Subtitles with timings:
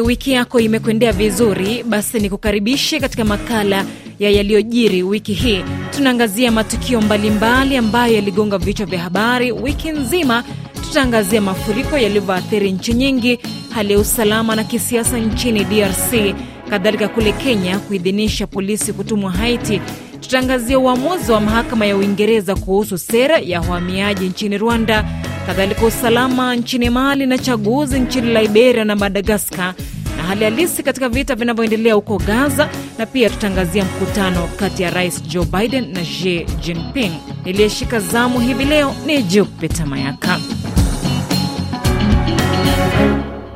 [0.00, 1.82] Wiki yako imekwendea vizuri.
[1.82, 3.84] Basi ni kukaribishe katika makala
[4.18, 5.64] ya yaliyojiri wiki hii.
[5.96, 10.44] Tunaangazia matukio mbalimbali ambayo yaligonga vichwa vya habari wiki nzima.
[10.74, 13.38] Tutaangazia mafuriko yalivyoathiri nchi nyingi,
[13.70, 16.34] hali ya usalama na kisiasa nchini DRC,
[16.70, 19.80] kadhalika kule Kenya kuidhinisha polisi kutumwa Haiti.
[20.20, 25.04] Tutaangazia uamuzi wa mahakama ya Uingereza kuhusu sera ya uhamiaji nchini Rwanda,
[25.46, 29.74] kadhalika usalama nchini Mali na chaguzi nchini Liberia na Madagaskar,
[30.16, 35.22] na hali halisi katika vita vinavyoendelea huko Gaza, na pia tutaangazia mkutano kati ya Rais
[35.22, 37.12] Joe Biden na Xi Jinping.
[37.44, 40.40] Niliyeshika zamu hivi leo ni Jupita Mayaka.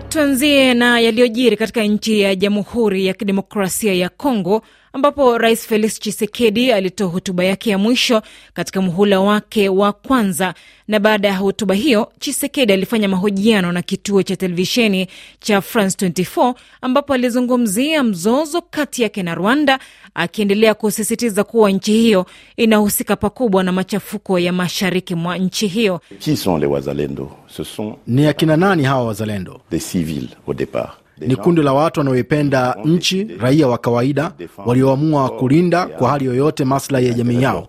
[0.09, 4.62] Tuanzie na yaliyojiri katika nchi ya Jamhuri ya Kidemokrasia ya Kongo
[5.02, 8.22] ambapo Rais Felix Tshisekedi alitoa hotuba yake ya mwisho
[8.54, 10.55] katika muhula wake wa kwanza.
[10.88, 15.06] Na baada ya hotuba hiyo, Tshisekedi alifanya mahojiano na kituo cha televisheni
[15.40, 19.78] cha France 24 ambapo alizungumzia mzozo kati yake na Rwanda,
[20.14, 26.00] akiendelea kusisitiza kuwa nchi hiyo inahusika pakubwa na machafuko ya mashariki mwa nchi hiyo.
[26.24, 27.30] Qui sont les wazalendo?
[27.56, 29.60] Ce sont Ni akina nani hawa wazalendo?
[29.70, 30.98] des civils au départ.
[31.20, 34.33] Ni kundi la watu wanaoipenda nchi, raia wa kawaida
[34.66, 37.69] walioamua kulinda kwa hali yoyote maslahi ya jamii yao,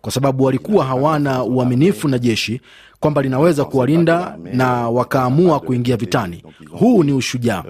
[0.00, 2.60] kwa sababu walikuwa hawana uaminifu na jeshi
[3.00, 6.44] kwamba linaweza kuwalinda na wakaamua kuingia vitani.
[6.70, 7.64] Huu ni ushujaa.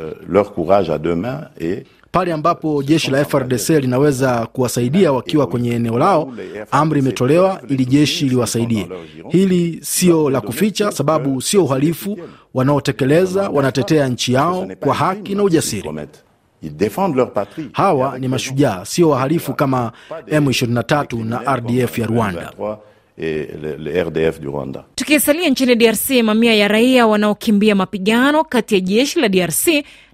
[2.12, 6.33] Pale ambapo jeshi la FRDC linaweza kuwasaidia wakiwa kwenye eneo lao,
[6.70, 8.89] amri imetolewa ili jeshi liwasaidie.
[9.28, 12.19] Hili sio la kuficha, sababu sio uhalifu
[12.55, 15.91] wanaotekeleza, wanatetea nchi yao kwa haki na ujasiri.
[17.72, 19.92] Hawa ni mashujaa, sio wahalifu kama
[20.28, 22.52] M23 na RDF ya Rwanda.
[23.20, 24.84] Le, le RDF du Rwanda.
[24.95, 29.67] Tukisalia nchini DRC, mamia ya raia wanaokimbia mapigano kati ya jeshi la DRC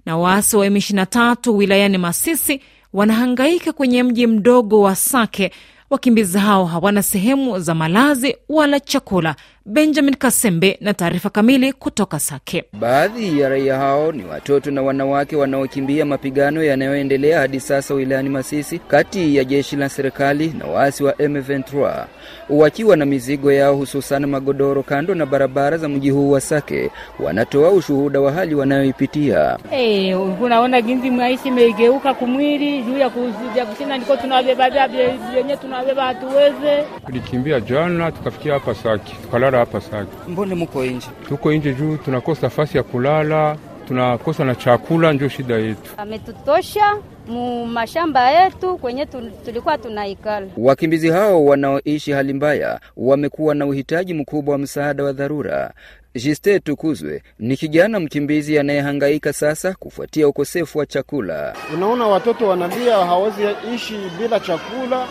[0.05, 2.61] na waasi wa M23 wilayani Masisi
[2.93, 5.51] wanahangaika kwenye mji mdogo wa Sake.
[5.89, 9.35] Wakimbizi hao hawana sehemu za malazi wala chakula.
[9.69, 12.63] Benjamin Kasembe na taarifa kamili kutoka Sake.
[12.73, 18.79] Baadhi ya raia hao ni watoto na wanawake wanaokimbia mapigano yanayoendelea hadi sasa wilayani Masisi
[18.79, 22.05] kati ya jeshi la serikali na waasi wa M23
[22.49, 26.91] wakiwa na mizigo yao hususan magodoro kando na barabara za mji huu wa Sake.
[27.19, 29.57] Wanatoa ushuhuda wa hali wanayoipitia.
[29.69, 34.87] Hey, unaona ginzi maisha imegeuka kumwili juu ya kuja kushinda ndiko tunawabeba
[35.33, 36.83] vyenye tunawabeba, hatuweze.
[37.05, 40.11] Tulikimbia jana tukafikia hapa Sake tukalala hapa Saki.
[40.27, 41.07] Mbone muko nje?
[41.27, 43.57] Tuko nje juu tunakosa nafasi ya kulala,
[43.87, 45.91] tunakosa na chakula, ndio shida yetu.
[45.97, 46.95] ametutosha
[47.27, 49.05] mu mashamba yetu kwenye
[49.45, 50.47] tulikuwa tunaikala.
[50.57, 55.73] Wakimbizi hao wanaoishi hali mbaya wamekuwa na uhitaji mkubwa wa msaada wa dharura.
[56.15, 61.55] Jiste Tukuzwe ni kijana mkimbizi anayehangaika sasa kufuatia ukosefu wa chakula.
[61.73, 63.41] Unaona watoto wanalia, hawezi
[63.75, 65.07] ishi bila chakula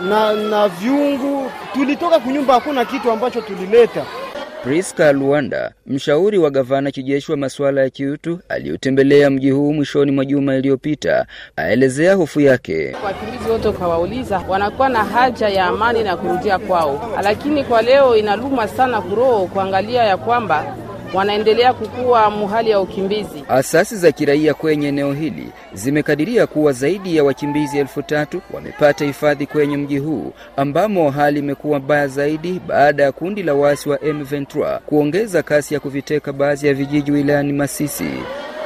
[0.00, 1.50] na na vyungu.
[1.74, 4.04] Tulitoka kunyumba, hakuna kitu ambacho tulileta.
[4.64, 10.24] Priska Luanda, mshauri wa gavana kijeshi wa masuala ya kiutu aliyotembelea mji huu mwishoni mwa
[10.24, 11.26] juma iliyopita,
[11.56, 12.96] aelezea hofu yake.
[13.04, 18.68] Wakimbizi wote ukawauliza, wanakuwa na haja ya amani na kurudia kwao, lakini kwa leo inaluma
[18.68, 20.76] sana kuroho kuangalia ya kwamba
[21.16, 23.44] wanaendelea kukua muhali ya ukimbizi.
[23.48, 29.46] Asasi za kiraia kwenye eneo hili zimekadiria kuwa zaidi ya wakimbizi elfu tatu wamepata hifadhi
[29.46, 34.78] kwenye mji huu ambamo hali imekuwa mbaya zaidi baada ya kundi la waasi wa M23
[34.78, 38.10] kuongeza kasi ya kuviteka baadhi ya vijiji wilayani Masisi.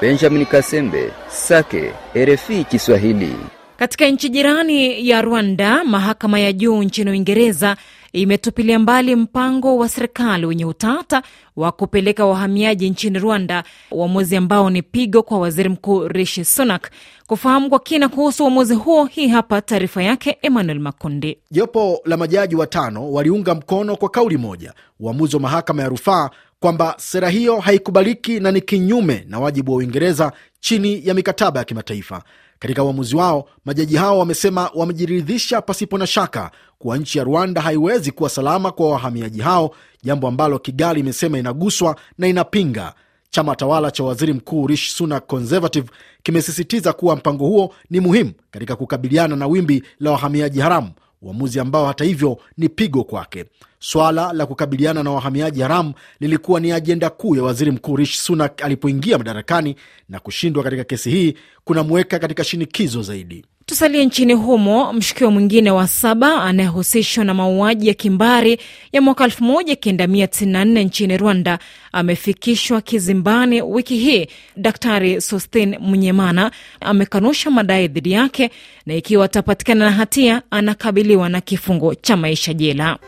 [0.01, 3.37] Benjamin Kasembe, Sake, RFI Kiswahili.
[3.77, 7.77] Katika nchi jirani ya Rwanda, mahakama ya juu nchini Uingereza
[8.13, 11.23] imetupilia mbali mpango wa serikali wenye utata
[11.57, 16.91] wa kupeleka wahamiaji nchini Rwanda, uamuzi ambao ni pigo kwa waziri mkuu Rishi Sunak.
[17.27, 21.39] Kufahamu kwa kina kuhusu uamuzi huo, hii hapa taarifa yake Emmanuel Makundi.
[21.51, 26.31] Jopo la majaji watano waliunga mkono kwa kauli moja uamuzi wa mahakama ya rufaa
[26.61, 31.65] kwamba sera hiyo haikubaliki na ni kinyume na wajibu wa Uingereza chini ya mikataba ya
[31.65, 32.23] kimataifa.
[32.59, 38.13] Katika uamuzi wao, majaji hao wamesema wamejiridhisha pasipo na shaka kuwa nchi ya Rwanda haiwezi
[38.13, 42.95] kuwa salama kwa wahamiaji hao, jambo ambalo Kigali imesema inaguswa na inapinga.
[43.31, 45.89] Chama tawala cha waziri mkuu Rishi Sunak Conservative
[46.23, 50.91] kimesisitiza kuwa mpango huo ni muhimu katika kukabiliana na wimbi la wahamiaji haramu,
[51.23, 53.45] uamuzi ambao hata hivyo ni pigo kwake.
[53.83, 58.63] Swala la kukabiliana na wahamiaji haramu lilikuwa ni ajenda kuu ya waziri mkuu Rishi Sunak
[58.63, 59.77] alipoingia madarakani,
[60.09, 61.35] na kushindwa katika kesi hii
[61.65, 63.45] kunamweka katika shinikizo zaidi.
[63.67, 64.93] Tusalie nchini humo.
[64.93, 68.59] Mshukiwa mwingine wa saba anayehusishwa na mauaji ya kimbari
[68.93, 71.59] ya mwaka 1994 nchini Rwanda
[71.93, 74.27] amefikishwa kizimbani wiki hii.
[74.57, 76.51] Daktari Sostin Mnyemana
[76.81, 78.51] amekanusha madai dhidi yake,
[78.87, 82.99] na ikiwa atapatikana na hatia anakabiliwa na kifungo cha maisha jela.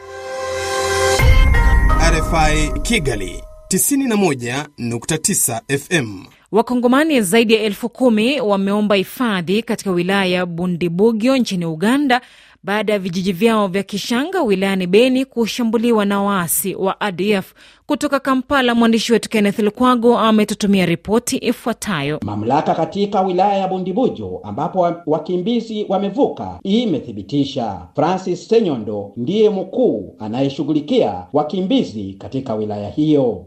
[2.12, 3.42] RFI Kigali
[3.74, 6.24] 91.9 FM.
[6.52, 12.20] Wakongomani zaidi ya elfu kumi wameomba hifadhi katika wilaya ya Bundibugyo nchini Uganda
[12.64, 17.52] baada ya vijiji vyao vya Kishanga wilayani Beni kushambuliwa na waasi wa ADF.
[17.86, 22.18] Kutoka Kampala, mwandishi wetu Kenneth Lukwago ametutumia ripoti ifuatayo.
[22.24, 27.80] Mamlaka katika wilaya ya Bundibujo ambapo wakimbizi wamevuka imethibitisha.
[27.94, 33.46] Francis Senyondo ndiye mkuu anayeshughulikia wakimbizi katika wilaya hiyo.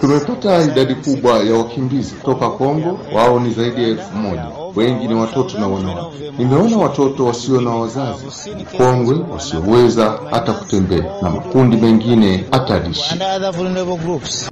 [0.00, 4.59] Tumepata idadi kubwa ya wakimbizi kutoka Kongo, wao ni zaidi ya elfu moja.
[4.76, 6.32] Wengi ni watoto na wanawake.
[6.38, 13.14] Nimeona watoto wasio na wazazi, mkongwe, wasioweza hata kutembea, na makundi mengine hatarishi.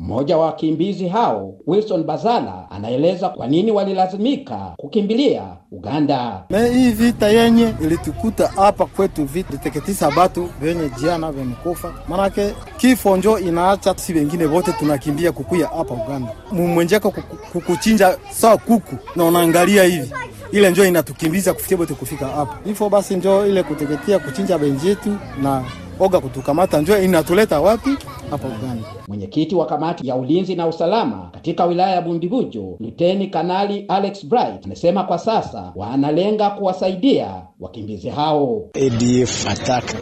[0.00, 5.43] Mmoja wa wakimbizi hao Wilson Bazala anaeleza kwa nini walilazimika kukimbilia
[5.73, 6.44] Uganda.
[6.50, 13.17] Me hii vita yenye ilitukuta hapa kwetu, vita liteketisa batu venye jiana vemekufa, manake kifo
[13.17, 16.32] njo inaacha si wengine vote tunakimbia kukuya hapa Uganda.
[16.53, 17.11] Mumwenjeko
[17.53, 20.07] kukuchinja saa kuku na unaangalia hivi
[20.52, 22.88] ile njo inatukimbiza kufikia bote kufika hapa hivyo.
[22.88, 25.64] Basi njo ile kuteketia kuchinja benjetu na
[26.00, 27.91] oga kutukamata njo inatuleta wapi?
[28.31, 28.89] Hapa Uganda.
[29.09, 34.65] Mwenyekiti wa kamati ya ulinzi na usalama katika wilaya ya Bundibujo, Luteni Kanali Alex Bright,
[34.65, 37.27] amesema kwa sasa wanalenga kuwasaidia
[37.61, 38.62] wakimbizi hao.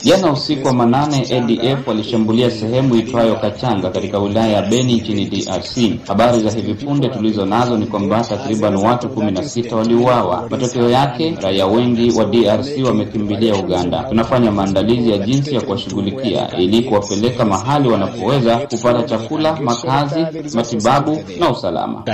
[0.05, 6.07] Jana usiku wa manane, ADF walishambulia sehemu itwayo Kachanga katika wilaya ya Beni nchini DRC.
[6.07, 10.47] Habari za hivi punde tulizo nazo ni kwamba takriban watu kumi na sita waliuawa.
[10.51, 14.03] Matokeo yake raia wengi wa DRC wamekimbilia Uganda.
[14.09, 15.61] Tunafanya maandalizi ya jinsi ya
[15.91, 22.05] kuwashughulikia ili kuwapeleka mahali wanapoweza kupata chakula, makazi, matibabu na usalama.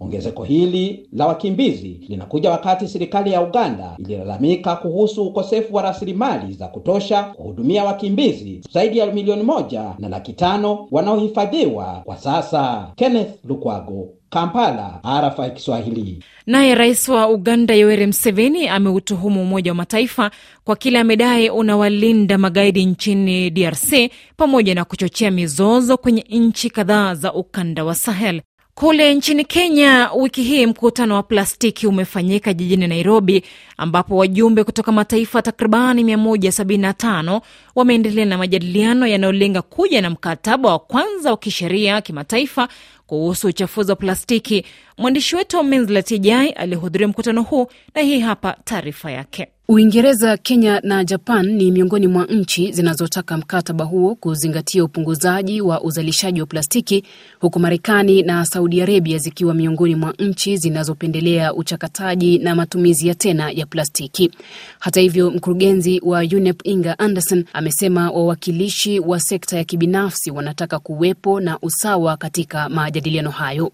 [0.00, 6.68] Ongezeko hili la wakimbizi linakuja wakati serikali ya Uganda ililalamika kuhusu ukosefu wa rasilimali za
[6.68, 12.86] kutosha kuhudumia wakimbizi zaidi ya milioni moja na laki tano wanaohifadhiwa kwa sasa.
[12.96, 16.24] Kenneth Lukwago, Kampala, RFI Kiswahili.
[16.46, 20.30] Naye rais wa Uganda Yoweri Museveni ameutuhumu Umoja wa Mataifa
[20.64, 27.32] kwa kile amedai unawalinda magaidi nchini DRC pamoja na kuchochea mizozo kwenye nchi kadhaa za
[27.34, 28.42] ukanda wa Sahel.
[28.74, 33.42] Kule nchini Kenya, wiki hii mkutano wa plastiki umefanyika jijini Nairobi,
[33.76, 37.40] ambapo wajumbe kutoka mataifa takribani 175
[37.74, 42.68] wameendelea na majadiliano yanayolenga kuja na mkataba wa kwanza wa kisheria kimataifa
[43.06, 44.64] kuhusu uchafuzi wa plastiki.
[44.98, 49.48] Mwandishi wetu Menzla Tijai alihudhuria mkutano huu na hii hapa taarifa yake.
[49.68, 56.40] Uingereza, Kenya na Japan ni miongoni mwa nchi zinazotaka mkataba huo kuzingatia upunguzaji wa uzalishaji
[56.40, 57.04] wa plastiki,
[57.40, 63.50] huku Marekani na Saudi Arabia zikiwa miongoni mwa nchi zinazopendelea uchakataji na matumizi ya tena
[63.50, 64.30] ya plastiki.
[64.78, 71.40] Hata hivyo, mkurugenzi wa UNEP Inga Anderson amesema wawakilishi wa sekta ya kibinafsi wanataka kuwepo
[71.40, 73.72] na usawa katika majadiliano hayo.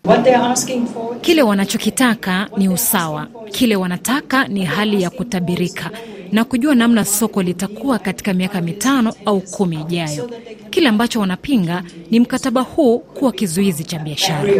[1.20, 5.77] Kile wanachokitaka ni usawa, kile wanataka ni hali ya kutabirika
[6.32, 10.30] na kujua namna soko litakuwa katika miaka mitano au kumi ijayo.
[10.70, 14.52] Kile ambacho wanapinga ni mkataba huu kuwa kizuizi cha biashara.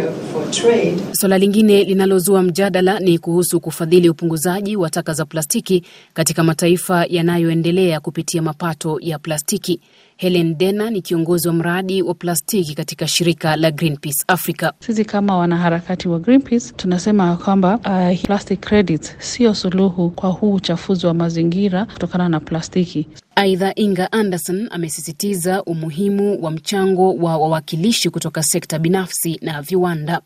[1.11, 5.83] Suala lingine linalozua mjadala ni kuhusu kufadhili upunguzaji wa taka za plastiki
[6.13, 9.79] katika mataifa yanayoendelea kupitia mapato ya plastiki.
[10.19, 14.71] Helen Dena ni kiongozi wa mradi wa plastiki katika shirika la Greenpeace Africa.
[14.79, 21.05] Sisi kama wanaharakati wa Greenpeace tunasema kwamba uh, plastic credits sio suluhu kwa huu uchafuzi
[21.07, 23.07] wa mazingira kutokana na plastiki.
[23.39, 30.21] Aidha, Inga Anderson amesisitiza umuhimu wa mchango wa wawakilishi kutoka sekta binafsi na viwanda.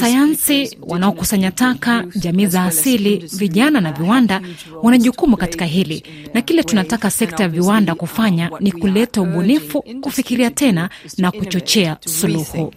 [0.00, 4.40] Sayansi, wanaokusanya taka, jamii za asili, vijana na viwanda
[4.82, 6.02] wana jukumu katika hili,
[6.34, 12.72] na kile tunataka sekta ya viwanda kufanya ni kuleta ubunifu, kufikiria tena na kuchochea suluhu.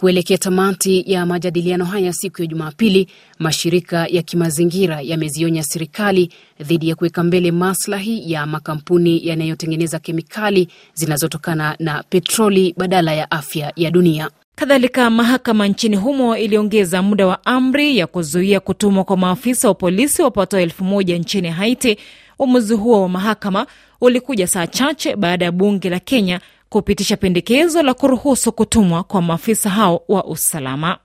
[0.00, 6.94] Kuelekea tamati ya majadiliano haya siku ya Jumapili, mashirika ya kimazingira yamezionya serikali dhidi ya
[6.94, 14.30] kuweka mbele maslahi ya makampuni yanayotengeneza kemikali zinazotokana na petroli badala ya afya ya dunia.
[14.58, 20.22] Kadhalika, mahakama nchini humo iliongeza muda wa amri ya kuzuia kutumwa kwa maafisa wa polisi
[20.22, 21.98] wapatao elfu moja nchini Haiti.
[22.38, 23.66] Uamuzi huo wa mahakama
[24.00, 29.70] ulikuja saa chache baada ya bunge la Kenya kupitisha pendekezo la kuruhusu kutumwa kwa maafisa
[29.70, 30.98] hao wa usalama.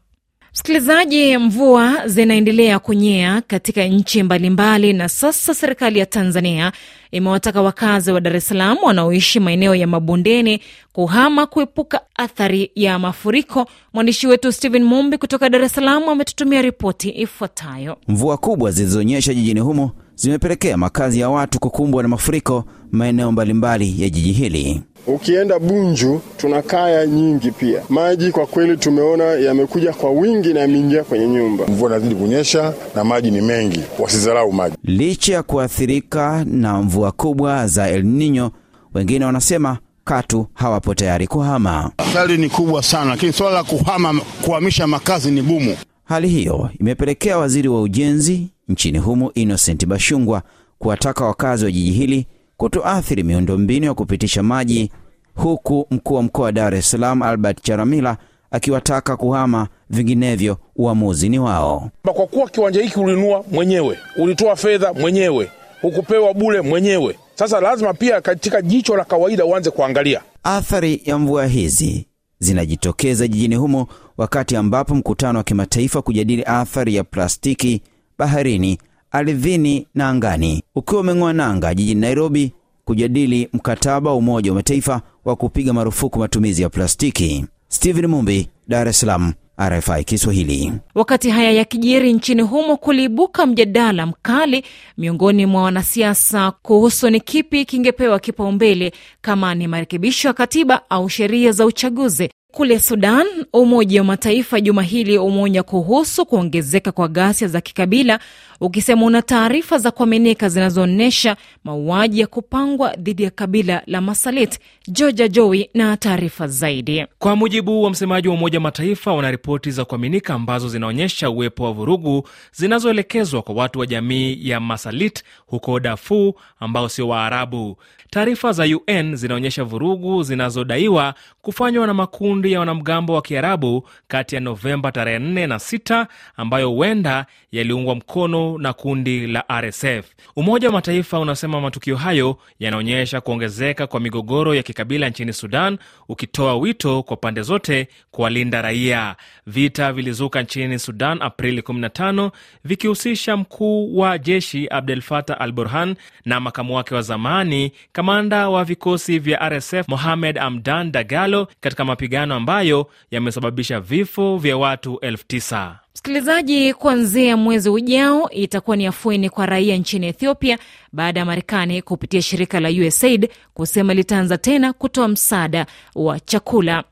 [0.54, 6.72] Msikilizaji, mvua zinaendelea kunyea katika nchi mbalimbali, na sasa serikali ya Tanzania
[7.12, 10.60] imewataka wakazi wa Dar es Salaam wanaoishi maeneo ya mabondeni
[10.92, 13.66] kuhama kuepuka athari ya mafuriko.
[13.94, 17.98] Mwandishi wetu Stephen Mumbi kutoka Dar es Salaam ametutumia ripoti ifuatayo.
[18.08, 24.10] Mvua kubwa zilizonyesha jijini humo zimepelekea makazi ya watu kukumbwa na mafuriko maeneo mbalimbali ya
[24.10, 24.82] jiji hili.
[25.08, 27.82] Ukienda Bunju tuna kaya nyingi pia.
[27.90, 31.68] Maji kwa kweli tumeona yamekuja kwa wingi na yameingia kwenye nyumba.
[31.68, 34.76] Mvua inazidi kunyesha na maji ni mengi, wasidharau maji.
[34.84, 38.52] Licha ya kuathirika na mvua kubwa za El Nino,
[38.94, 41.92] wengine wanasema katu hawapo tayari kuhama.
[41.98, 45.78] Athari ni kubwa sana, lakini swala la kuhama, kuhamisha makazi ni gumu.
[46.04, 50.42] Hali hiyo imepelekea waziri wa ujenzi nchini humo Innocent Bashungwa
[50.80, 52.28] kuwataka wakazi wa jiji hili
[52.64, 54.92] kutoathiri miundombinu ya kupitisha maji,
[55.36, 58.18] huku mkuu wa mkoa wa Dar es Salaam Albert Charamila
[58.52, 61.90] akiwataka kuhama, vinginevyo uamuzi ni wao.
[62.04, 65.52] Kwa kuwa kiwanja hiki ulinunua mwenyewe, ulitoa fedha mwenyewe,
[65.82, 71.46] hukupewa bure mwenyewe, sasa lazima pia katika jicho la kawaida uanze kuangalia athari ya mvua
[71.48, 72.08] hizi
[72.40, 77.82] zinajitokeza jijini humo wakati ambapo mkutano wa kimataifa kujadili athari ya plastiki
[78.18, 78.78] baharini,
[79.14, 82.54] ardhini na angani ukiwa umeng'oa nanga jijini Nairobi
[82.86, 87.46] kujadili mkataba wa Umoja wa Mataifa wa kupiga marufuku matumizi ya plastiki.
[87.68, 90.74] Stephen Mumbi, Dar es Salaam, RFI Kiswahili.
[90.96, 94.64] Wakati haya yakijiri nchini humo, kuliibuka mjadala mkali
[94.98, 101.52] miongoni mwa wanasiasa kuhusu ni kipi kingepewa kipaumbele, kama ni marekebisho ya katiba au sheria
[101.52, 102.30] za uchaguzi.
[102.54, 108.20] Kule Sudan, Umoja wa Mataifa juma hili umeonya kuhusu kuongezeka kwa ghasia za kikabila,
[108.62, 114.60] ukisema una taarifa za kuaminika zinazoonyesha mauaji ya kupangwa dhidi ya kabila la Masalit.
[114.88, 117.06] Georgia Joey na taarifa zaidi.
[117.20, 121.64] Kwa mujibu wa msemaji wa Umoja wa Mataifa, wana ripoti za kuaminika ambazo zinaonyesha uwepo
[121.64, 127.78] wa vurugu zinazoelekezwa kwa watu wa jamii ya Masalit huko Darfur ambao sio Waarabu.
[128.10, 134.42] Taarifa za UN zinaonyesha vurugu zinazodaiwa kufanywa na makundi ya wanamgambo wa Kiarabu kati ya
[134.42, 136.06] Novemba tarehe 4 na 6
[136.38, 140.06] ambayo huenda yaliungwa mkono na kundi la RSF.
[140.36, 145.78] Umoja wa Mataifa unasema matukio hayo yanaonyesha kuongezeka kwa migogoro ya kikabila nchini Sudan,
[146.10, 149.16] ukitoa wito kwa pande zote kuwalinda raia.
[149.48, 152.32] Vita vilizuka nchini Sudan Aprili 15
[152.66, 155.96] vikihusisha mkuu wa jeshi Abdel Fattah al Burhan
[156.26, 162.33] na makamu wake wa zamani kamanda wa vikosi vya RSF Mohamed Amdan Dagalo katika mapigano
[162.36, 165.80] ambayo yamesababisha vifo vya watu elfu tisa.
[165.94, 170.58] Msikilizaji, kuanzia mwezi ujao itakuwa ni afueni kwa raia nchini Ethiopia
[170.94, 176.84] baada ya Marekani kupitia shirika la USAID kusema litaanza tena kutoa msaada wa chakula.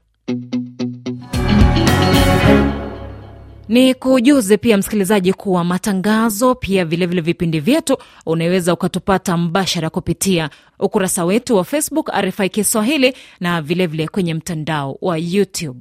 [3.72, 10.50] Ni kujuze pia msikilizaji kuwa matangazo pia vilevile vipindi vyetu unaweza ukatupata mbashara kupitia
[10.80, 15.80] ukurasa wetu wa Facebook RFI Kiswahili na vilevile vile kwenye mtandao wa YouTube.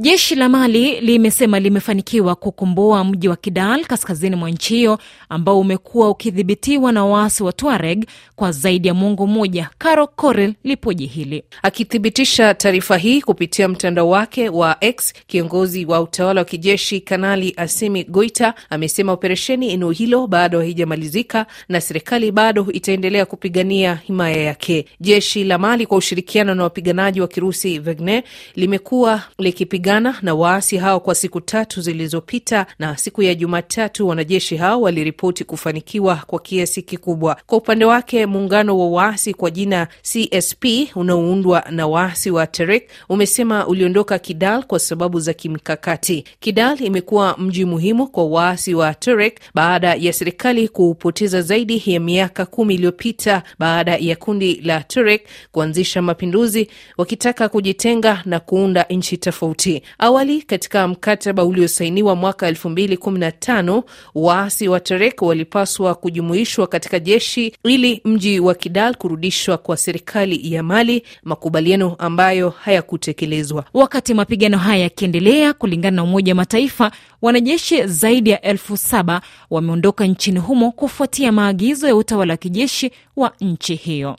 [0.00, 6.10] Jeshi la Mali limesema limefanikiwa kukomboa mji wa Kidal kaskazini mwa nchi hiyo ambao umekuwa
[6.10, 8.04] ukidhibitiwa na waasi wa Tuareg
[8.36, 9.70] kwa zaidi ya mwongo mmoja.
[9.78, 11.44] Caro Corel lipoje hili.
[11.62, 18.04] Akithibitisha taarifa hii kupitia mtandao wake wa X, kiongozi wa utawala wa kijeshi Kanali Asimi
[18.04, 24.84] Goita amesema operesheni eneo hilo bado haijamalizika na serikali bado itaendelea kupigania himaya yake.
[25.00, 28.22] Jeshi la Mali kwa ushirikiano na wapiganaji wa Kirusi Wagner
[28.56, 29.87] limekuwa likipiga
[30.22, 36.16] na waasi hao kwa siku tatu zilizopita, na siku ya Jumatatu wanajeshi hao waliripoti kufanikiwa
[36.26, 37.36] kwa kiasi kikubwa.
[37.46, 40.64] Kwa upande wake, muungano wa waasi kwa jina CSP
[40.94, 46.24] unaoundwa na waasi wa Terek umesema uliondoka Kidal kwa sababu za kimkakati.
[46.40, 52.46] Kidal imekuwa mji muhimu kwa waasi wa Terek baada ya serikali kuupoteza zaidi ya miaka
[52.46, 56.68] kumi iliyopita baada ya kundi la Terek kuanzisha mapinduzi
[56.98, 59.77] wakitaka kujitenga na kuunda nchi tofauti.
[59.98, 63.82] Awali katika mkataba uliosainiwa mwaka 2015
[64.14, 70.62] waasi wa Terek walipaswa kujumuishwa katika jeshi ili mji wa Kidal kurudishwa kwa serikali ya
[70.62, 73.64] Mali, makubaliano ambayo hayakutekelezwa.
[73.74, 76.90] Wakati mapigano haya yakiendelea, kulingana na Umoja wa Mataifa,
[77.22, 79.20] wanajeshi zaidi ya elfu saba
[79.50, 84.16] wameondoka nchini humo kufuatia maagizo ya utawala wa kijeshi wa nchi hiyo.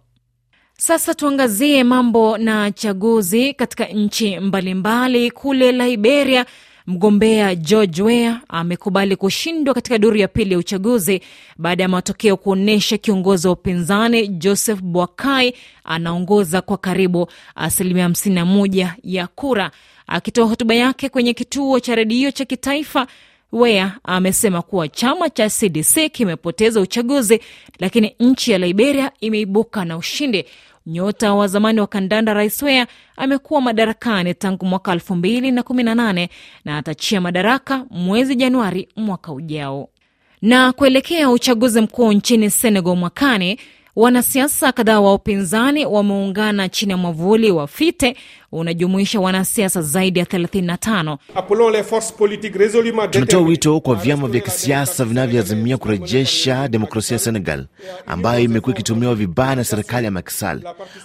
[0.82, 5.32] Sasa tuangazie mambo na chaguzi katika nchi mbalimbali.
[5.32, 6.46] Kule Liberia,
[6.88, 11.22] mgombea George Weah amekubali kushindwa katika duru ya pili ya uchaguzi
[11.58, 19.28] baada ya matokeo kuonyesha kiongozi wa upinzani Joseph Boakai anaongoza kwa karibu asilimia 51 ya
[19.28, 19.72] kura.
[20.08, 23.08] Akitoa hotuba yake kwenye kituo cha redio cha kitaifa,
[23.52, 27.40] Weah amesema kuwa chama cha CDC kimepoteza uchaguzi,
[27.80, 30.46] lakini nchi ya Liberia imeibuka na ushindi.
[30.89, 36.27] Nyota wa zamani wa kandanda Rais Weah amekuwa madarakani tangu mwaka 2018
[36.65, 39.89] na atachia madaraka mwezi Januari mwaka ujao.
[40.41, 43.60] Na kuelekea uchaguzi mkuu nchini Senegal mwakani,
[43.96, 48.15] wanasiasa kadhaa wa upinzani wameungana chini ya mwavuli wa Fite
[48.51, 51.18] unajumuisha wanasiasa zaidi ya 35.
[53.12, 57.65] Tunatoa wito kwa vyama vya kisiasa vinavyoazimia kurejesha demokrasia ya Senegal
[58.08, 60.62] ambayo imekuwa ikitumiwa vibaya na serikali ya Macky Sall,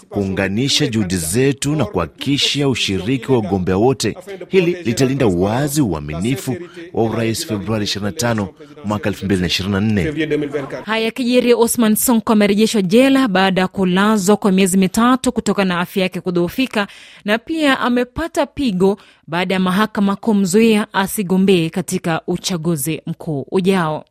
[0.09, 4.17] kuunganisha juhudi zetu na kuhakikisha ushiriki wa wagombea wote.
[4.49, 6.57] Hili litalinda uwazi, uaminifu
[6.93, 8.47] wa urais Februari 25
[8.85, 10.83] mwaka 2024.
[10.85, 16.03] Haya kijiri, Osman Sonko amerejeshwa jela baada ya kulazwa kwa miezi mitatu kutokana na afya
[16.03, 16.87] yake kudhoofika
[17.25, 24.05] na pia amepata pigo baada ya mahakama kumzuia asigombee katika uchaguzi mkuu ujao.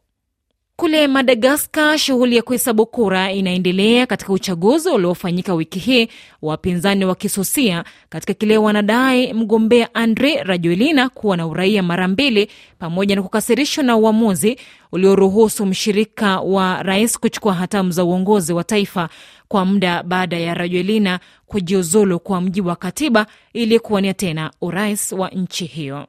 [0.75, 6.07] Kule Madagaskar, shughuli ya kuhesabu kura inaendelea katika uchaguzi uliofanyika wiki hii,
[6.41, 12.47] wapinzani wakisusia katika kile wanadai mgombea Andre Rajoelina kuwa na uraia mara mbili,
[12.79, 14.57] pamoja na kukasirishwa na uamuzi
[14.91, 19.09] ulioruhusu mshirika wa rais kuchukua hatamu za uongozi wa taifa
[19.53, 25.29] kwa muda baada ya Rajoelina kujiuzulu kwa mjibu wa katiba ili kuwania tena urais wa
[25.29, 26.07] nchi hiyo.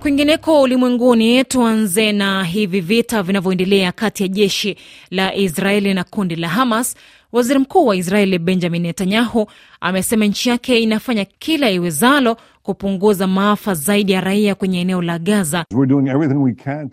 [0.00, 4.76] Kwingineko ulimwenguni, tuanze na hivi vita vinavyoendelea kati ya jeshi
[5.10, 6.96] la Israeli na kundi la Hamas.
[7.32, 9.50] Waziri mkuu wa Israeli Benjamin Netanyahu
[9.80, 12.36] amesema nchi yake inafanya kila iwezalo
[12.68, 15.64] kupunguza maafa zaidi ya raia kwenye eneo la Gaza.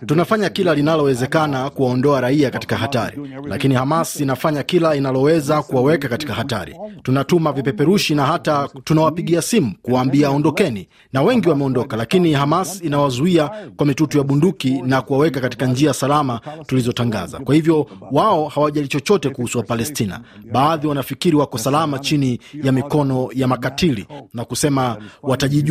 [0.05, 3.17] Tunafanya kila linalowezekana kuwaondoa raia katika hatari,
[3.47, 6.75] lakini Hamas inafanya kila inaloweza kuwaweka katika hatari.
[7.03, 13.85] Tunatuma vipeperushi na hata tunawapigia simu kuwaambia ondokeni, na wengi wameondoka, lakini Hamas inawazuia kwa
[13.85, 17.39] mitutu ya bunduki na kuwaweka katika njia salama tulizotangaza.
[17.39, 20.19] Kwa hivyo wao hawajali chochote kuhusu Wapalestina.
[20.51, 24.97] Baadhi wanafikiri wako salama chini ya mikono ya makatili na kusema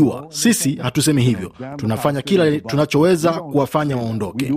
[0.00, 0.26] watajijua.
[0.30, 4.52] Sisi hatusemi hivyo, tunafanya kila tunachoweza kuwafanya waondoke.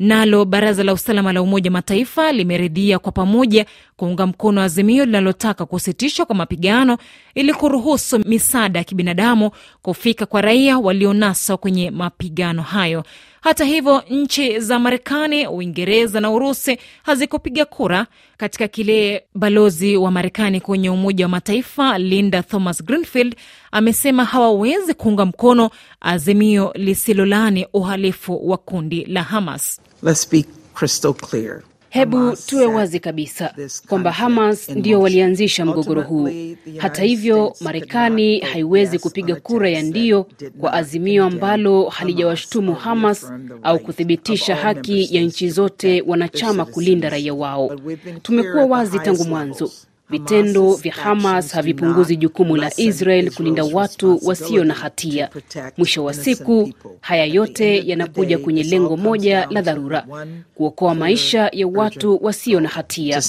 [0.00, 6.26] Nalo baraza la usalama la Umoja Mataifa limeridhia kwa pamoja kuunga mkono azimio linalotaka kusitishwa
[6.26, 6.98] kwa mapigano
[7.34, 9.50] ili kuruhusu misaada ya kibinadamu
[9.82, 13.04] kufika kwa raia walionaswa kwenye mapigano hayo.
[13.40, 20.60] Hata hivyo, nchi za Marekani, Uingereza na Urusi hazikupiga kura katika kile balozi wa Marekani
[20.60, 23.36] kwenye Umoja wa Mataifa Linda Thomas Greenfield
[23.72, 29.80] amesema hawawezi kuunga mkono azimio lisilolani uhalifu wa kundi la Hamas.
[30.02, 31.62] Let's be crystal clear.
[31.90, 33.54] Hebu tuwe wazi kabisa
[33.88, 36.28] kwamba Hamas ndio walianzisha mgogoro huu.
[36.78, 40.26] Hata hivyo, Marekani haiwezi kupiga kura ya ndio
[40.60, 43.32] kwa azimio ambalo halijawashutumu Hamas
[43.62, 47.70] au kuthibitisha haki ya nchi zote wanachama kulinda raia wao.
[48.22, 49.70] Tumekuwa wazi tangu mwanzo.
[50.10, 55.28] Vitendo vya Hamas havipunguzi jukumu la Israel kulinda watu wasio na hatia.
[55.76, 60.06] Mwisho wa siku, haya yote yanakuja kwenye lengo moja la dharura:
[60.54, 63.22] kuokoa maisha ya watu wasio na hatia.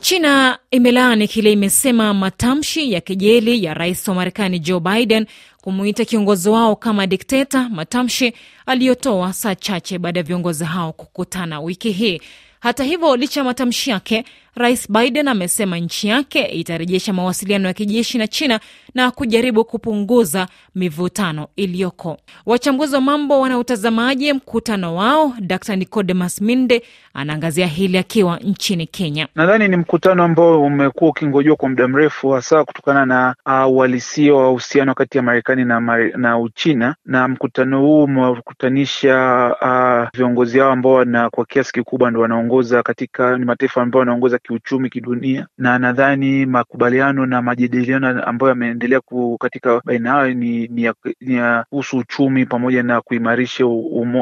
[0.00, 5.26] China imelaani kile imesema matamshi ya kejeli ya rais wa Marekani Joe Biden
[5.62, 8.32] kumuita kiongozi wao kama dikteta, matamshi
[8.66, 12.20] aliyotoa saa chache baada ya viongozi hao kukutana wiki hii.
[12.60, 14.24] Hata hivyo, licha ya matamshi yake,
[14.58, 18.60] rais Biden amesema nchi yake itarejesha mawasiliano ya kijeshi na China
[18.94, 22.16] na kujaribu kupunguza mivutano iliyoko.
[22.46, 26.82] Wachambuzi wa mambo wanaotazamaji mkutano wao, Dr Nicodemus Minde
[27.14, 29.28] anaangazia hili akiwa nchini Kenya.
[29.34, 33.34] Nadhani ni mkutano ambao umekuwa ukingojwa kwa muda mrefu, hasa kutokana na
[33.68, 35.80] uhalisia uh, wa uhusiano kati ya Marekani na,
[36.16, 39.16] na Uchina, na mkutano huu umewakutanisha
[39.62, 44.38] uh, viongozi hao ambao na kwa kiasi kikubwa ndo wanaongoza katika, ni mataifa ambayo wanaongoza
[44.48, 49.00] kiuchumi kidunia, na nadhani makubaliano na majadiliano ambayo yameendelea
[49.40, 53.66] katika baina yao ni, ni, ni ya kuhusu uchumi pamoja na kuimarisha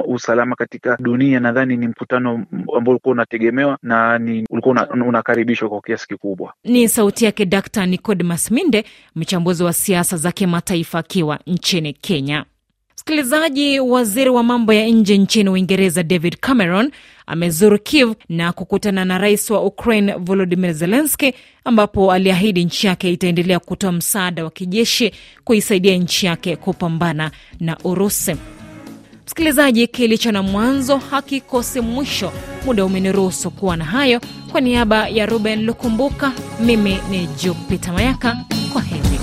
[0.08, 1.40] usalama katika dunia.
[1.40, 6.52] Nadhani ni mkutano ambao ulikuwa unategemewa na ni ulikuwa unakaribishwa kwa kiasi kikubwa.
[6.64, 7.86] Ni sauti yake Dr.
[7.86, 8.84] Nicodemus Minde,
[9.16, 12.44] mchambuzi wa siasa za kimataifa akiwa nchini Kenya.
[12.94, 16.90] Msikilizaji, waziri wa mambo ya nje nchini Uingereza David Cameron
[17.26, 21.34] amezuru Kiev na kukutana na rais wa Ukraine Volodymyr Zelensky,
[21.64, 25.12] ambapo aliahidi nchi yake itaendelea kutoa msaada wa kijeshi
[25.44, 28.36] kuisaidia nchi yake kupambana na Urusi.
[29.26, 32.32] Msikilizaji, kilicho na mwanzo hakikosi mwisho.
[32.66, 34.20] Muda umeniruhusu kuwa na hayo.
[34.52, 38.36] Kwa niaba ya Ruben Lukumbuka, mimi ni Jupita Mayaka.
[38.72, 39.15] Kwa heri.